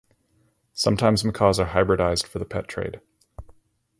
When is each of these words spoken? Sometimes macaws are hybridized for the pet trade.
Sometimes 0.73 1.23
macaws 1.23 1.59
are 1.59 1.67
hybridized 1.75 2.25
for 2.25 2.39
the 2.39 2.45
pet 2.45 2.67
trade. 2.67 3.01